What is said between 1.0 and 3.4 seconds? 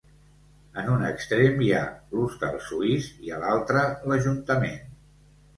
extrem hi ha l'Hostal Suís i